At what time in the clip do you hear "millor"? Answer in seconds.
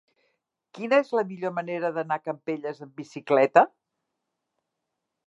1.31-1.53